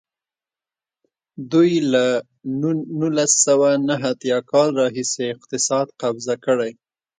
[1.51, 2.05] دوی له
[2.99, 6.71] نولس سوه نهه اتیا کال راهیسې اقتصاد قبضه کړی.